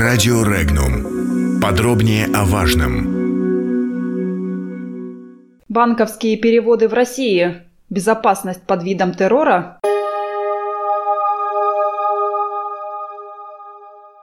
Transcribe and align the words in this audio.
Радио 0.00 0.42
Регнум. 0.44 1.60
Подробнее 1.60 2.24
о 2.32 2.46
важном. 2.46 3.04
Банковские 5.68 6.38
переводы 6.38 6.88
в 6.88 6.94
России. 6.94 7.56
Безопасность 7.90 8.62
под 8.62 8.82
видом 8.82 9.12
террора. 9.12 9.78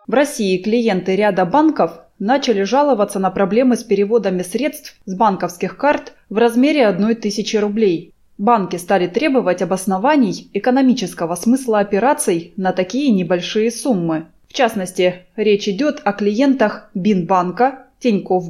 В 0.08 0.14
России 0.16 0.58
клиенты 0.58 1.16
ряда 1.16 1.46
банков 1.46 1.92
начали 2.18 2.64
жаловаться 2.64 3.20
на 3.20 3.30
проблемы 3.30 3.76
с 3.76 3.84
переводами 3.84 4.42
средств 4.42 4.96
с 5.06 5.14
банковских 5.14 5.78
карт 5.78 6.14
в 6.32 6.40
размере 6.40 6.88
1000 6.88 7.62
рублей. 7.62 8.16
Банки 8.40 8.78
стали 8.78 9.06
требовать 9.06 9.62
обоснований 9.62 10.50
экономического 10.54 11.36
смысла 11.36 11.78
операций 11.78 12.54
на 12.58 12.74
такие 12.74 13.12
небольшие 13.12 13.70
суммы. 13.70 14.26
Частности, 14.58 15.28
речь 15.36 15.68
идет 15.68 16.02
о 16.04 16.14
клиентах 16.14 16.90
Бинбанка, 16.96 17.86
Тинькофф 18.00 18.48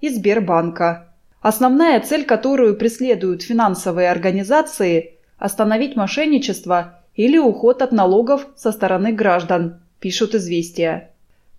и 0.00 0.08
Сбербанка. 0.08 1.12
Основная 1.42 2.00
цель, 2.00 2.24
которую 2.24 2.74
преследуют 2.74 3.42
финансовые 3.42 4.10
организации– 4.10 5.18
остановить 5.38 5.94
мошенничество 5.94 7.02
или 7.14 7.36
уход 7.36 7.82
от 7.82 7.92
налогов 7.92 8.46
со 8.56 8.72
стороны 8.72 9.12
граждан, 9.12 9.82
пишут 10.00 10.34
«Известия». 10.34 11.10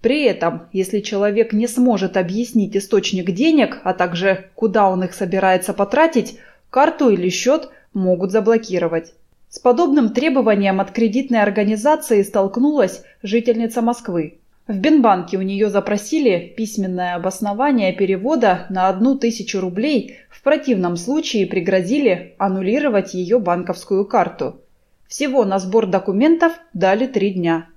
При 0.02 0.24
этом, 0.24 0.64
если 0.74 1.00
человек 1.02 1.54
не 1.54 1.68
сможет 1.68 2.18
объяснить 2.18 2.76
источник 2.76 3.30
денег, 3.30 3.82
а 3.84 3.94
также 3.94 4.50
куда 4.56 4.90
он 4.90 5.04
их 5.04 5.14
собирается 5.14 5.76
потратить, 5.76 6.40
карту 6.72 7.12
или 7.12 7.30
счет 7.30 7.70
могут 7.94 8.32
заблокировать. 8.32 9.14
С 9.50 9.60
подобным 9.60 10.10
требованием 10.10 10.82
от 10.82 10.92
кредитной 10.92 11.42
организации 11.42 12.22
столкнулась 12.22 13.04
жительница 13.24 13.82
Москвы. 13.82 14.40
В 14.68 14.78
Бенбанке 14.78 15.38
у 15.38 15.42
нее 15.42 15.70
запросили 15.70 16.54
письменное 16.58 17.16
обоснование 17.16 17.94
перевода 17.94 18.66
на 18.70 18.90
одну 18.90 19.18
тысячу 19.18 19.62
рублей, 19.62 20.18
в 20.30 20.44
противном 20.44 20.98
случае 20.98 21.48
пригрозили 21.48 22.36
аннулировать 22.38 23.14
ее 23.14 23.40
банковскую 23.40 24.06
карту. 24.06 24.60
Всего 25.08 25.46
на 25.46 25.58
сбор 25.60 25.86
документов 25.86 26.52
дали 26.74 27.08
три 27.08 27.32
дня. 27.32 27.68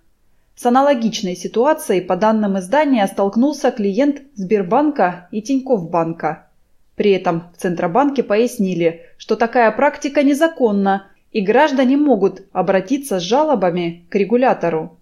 С 0.57 0.67
аналогичной 0.67 1.37
ситуацией, 1.37 2.01
по 2.01 2.17
данным 2.17 2.59
издания, 2.59 3.07
столкнулся 3.07 3.71
клиент 3.71 4.23
Сбербанка 4.35 5.29
и 5.31 5.41
Тинькофф 5.41 5.89
банка. 5.89 6.49
При 6.97 7.13
этом 7.13 7.45
в 7.55 7.61
Центробанке 7.63 8.25
пояснили, 8.25 9.03
что 9.17 9.37
такая 9.37 9.71
практика 9.71 10.25
незаконна 10.25 11.07
и 11.33 11.41
граждане 11.41 11.97
могут 11.97 12.43
обратиться 12.53 13.21
с 13.21 13.23
жалобами 13.23 14.05
к 14.09 14.15
регулятору. 14.15 14.99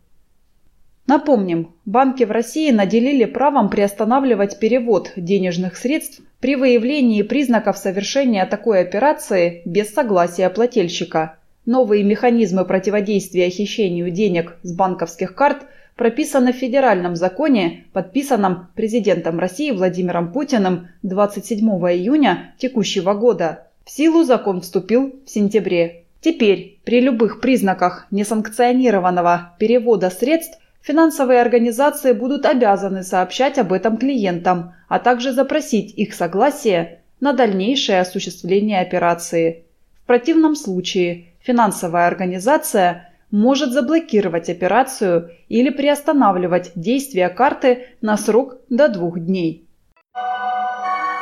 Напомним, 1.07 1.73
банки 1.87 2.25
в 2.25 2.31
России 2.31 2.71
наделили 2.71 3.25
правом 3.25 3.71
приостанавливать 3.71 4.59
перевод 4.59 5.13
денежных 5.17 5.79
средств 5.79 6.21
при 6.39 6.55
выявлении 6.55 7.23
признаков 7.23 7.79
совершения 7.79 8.45
такой 8.45 8.81
операции 8.81 9.63
без 9.65 9.93
согласия 9.93 10.51
плательщика. 10.51 11.39
Новые 11.65 12.05
механизмы 12.05 12.67
противодействия 12.67 13.49
хищению 13.49 14.11
денег 14.11 14.59
с 14.63 14.75
банковских 14.75 15.35
карт 15.35 15.65
прописаны 15.97 16.53
в 16.53 16.57
федеральном 16.57 17.17
законе, 17.17 17.85
подписанном 17.95 18.69
президентом 18.75 19.39
России 19.39 19.71
Владимиром 19.71 20.31
Путиным 20.31 20.89
27 21.03 21.67
июня 21.69 22.55
текущего 22.59 23.15
года. 23.15 23.67
В 23.85 23.91
силу 23.91 24.25
закон 24.25 24.61
вступил 24.61 25.19
в 25.25 25.31
сентябре 25.31 26.05
Теперь 26.21 26.81
при 26.85 27.01
любых 27.01 27.41
признаках 27.41 28.07
несанкционированного 28.11 29.55
перевода 29.59 30.11
средств 30.11 30.59
финансовые 30.81 31.41
организации 31.41 32.13
будут 32.13 32.45
обязаны 32.45 33.03
сообщать 33.03 33.59
об 33.59 33.73
этом 33.73 33.99
клиентам, 33.99 34.75
а 34.89 34.99
также 34.99 35.33
запросить 35.33 35.95
их 35.95 36.15
согласие 36.15 37.01
на 37.21 37.33
дальнейшее 37.33 38.01
осуществление 38.01 38.81
операции. 38.81 39.65
В 40.03 40.07
противном 40.07 40.57
случае 40.57 41.27
финансовая 41.41 42.07
организация 42.07 43.13
может 43.31 43.73
заблокировать 43.73 44.49
операцию 44.49 45.31
или 45.49 45.71
приостанавливать 45.71 46.73
действие 46.75 47.29
карты 47.29 47.87
на 48.01 48.17
срок 48.17 48.57
до 48.71 48.89
двух 48.89 49.21
дней. 49.21 49.67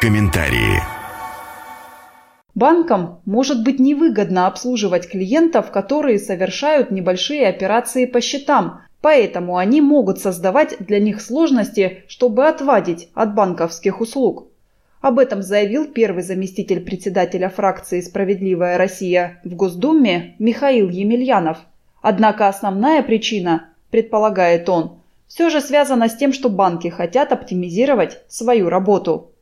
Комментарии. 0.00 0.95
Банкам 2.56 3.20
может 3.26 3.62
быть 3.62 3.78
невыгодно 3.78 4.46
обслуживать 4.46 5.10
клиентов, 5.10 5.70
которые 5.70 6.18
совершают 6.18 6.90
небольшие 6.90 7.46
операции 7.48 8.06
по 8.06 8.22
счетам, 8.22 8.80
поэтому 9.02 9.58
они 9.58 9.82
могут 9.82 10.20
создавать 10.20 10.74
для 10.80 10.98
них 10.98 11.20
сложности, 11.20 12.04
чтобы 12.08 12.48
отвадить 12.48 13.10
от 13.12 13.34
банковских 13.34 14.00
услуг. 14.00 14.46
Об 15.02 15.18
этом 15.18 15.42
заявил 15.42 15.92
первый 15.92 16.22
заместитель 16.22 16.80
председателя 16.80 17.50
фракции 17.50 18.00
«Справедливая 18.00 18.78
Россия» 18.78 19.38
в 19.44 19.54
Госдуме 19.54 20.34
Михаил 20.38 20.88
Емельянов. 20.88 21.58
Однако 22.00 22.48
основная 22.48 23.02
причина, 23.02 23.68
предполагает 23.90 24.66
он, 24.70 25.00
все 25.28 25.50
же 25.50 25.60
связана 25.60 26.08
с 26.08 26.16
тем, 26.16 26.32
что 26.32 26.48
банки 26.48 26.88
хотят 26.88 27.32
оптимизировать 27.32 28.22
свою 28.28 28.70
работу. 28.70 29.32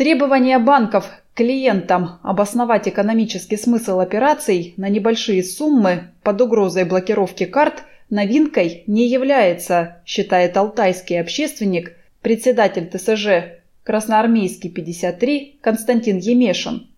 Требования 0.00 0.58
банков 0.58 1.10
клиентам 1.34 2.20
обосновать 2.22 2.88
экономический 2.88 3.58
смысл 3.58 4.00
операций 4.00 4.72
на 4.78 4.88
небольшие 4.88 5.44
суммы 5.44 6.04
под 6.22 6.40
угрозой 6.40 6.84
блокировки 6.84 7.44
карт 7.44 7.82
новинкой 8.08 8.82
не 8.86 9.06
является, 9.08 9.98
считает 10.06 10.56
алтайский 10.56 11.20
общественник, 11.20 11.98
председатель 12.22 12.88
ТСЖ 12.88 13.60
Красноармейский 13.84 14.70
53 14.70 15.58
Константин 15.60 16.16
Емешин. 16.16 16.88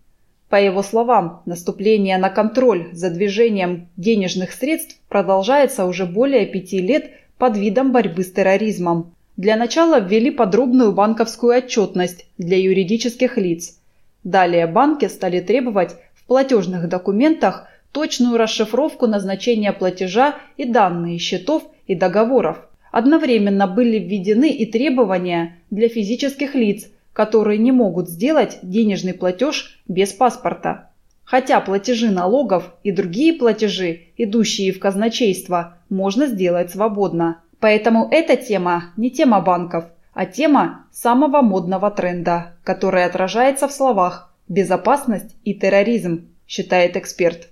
По 0.47 0.55
его 0.55 0.81
словам, 0.81 1.41
наступление 1.45 2.17
на 2.17 2.29
контроль 2.29 2.87
за 2.93 3.09
движением 3.09 3.89
денежных 3.97 4.53
средств 4.53 4.97
продолжается 5.09 5.83
уже 5.83 6.05
более 6.05 6.45
пяти 6.45 6.79
лет 6.79 7.11
под 7.37 7.57
видом 7.57 7.91
борьбы 7.91 8.23
с 8.23 8.31
терроризмом. 8.31 9.13
Для 9.35 9.55
начала 9.55 9.99
ввели 9.99 10.29
подробную 10.29 10.91
банковскую 10.91 11.57
отчетность 11.57 12.27
для 12.37 12.57
юридических 12.57 13.37
лиц. 13.37 13.79
Далее 14.23 14.67
банки 14.67 15.07
стали 15.07 15.39
требовать 15.39 15.95
в 16.13 16.25
платежных 16.25 16.87
документах 16.87 17.67
точную 17.91 18.37
расшифровку 18.37 19.07
назначения 19.07 19.73
платежа 19.73 20.35
и 20.55 20.65
данные 20.65 21.17
счетов 21.17 21.63
и 21.87 21.95
договоров. 21.95 22.59
Одновременно 22.91 23.65
были 23.65 23.97
введены 23.97 24.51
и 24.51 24.67
требования 24.67 25.57
для 25.71 25.89
физических 25.89 26.53
лиц, 26.53 26.89
которые 27.11 27.57
не 27.57 27.71
могут 27.71 28.09
сделать 28.09 28.59
денежный 28.61 29.15
платеж 29.15 29.81
без 29.87 30.13
паспорта. 30.13 30.91
Хотя 31.23 31.59
платежи 31.59 32.11
налогов 32.11 32.71
и 32.83 32.91
другие 32.91 33.33
платежи, 33.33 34.01
идущие 34.15 34.71
в 34.73 34.79
казначейство, 34.79 35.77
можно 35.89 36.27
сделать 36.27 36.69
свободно. 36.69 37.42
Поэтому 37.63 38.09
эта 38.11 38.35
тема 38.35 38.91
не 38.97 39.09
тема 39.09 39.39
банков, 39.39 39.85
а 40.13 40.25
тема 40.25 40.87
самого 40.91 41.41
модного 41.41 41.91
тренда, 41.91 42.55
который 42.65 43.05
отражается 43.05 43.69
в 43.69 43.71
словах 43.71 44.35
«безопасность» 44.49 45.37
и 45.45 45.53
«терроризм», 45.53 46.27
считает 46.45 46.97
эксперт. 46.97 47.47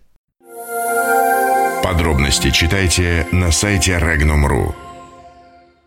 Подробности 1.82 2.50
читайте 2.50 3.26
на 3.32 3.52
сайте 3.52 3.94
Regnum.ru. 3.94 4.74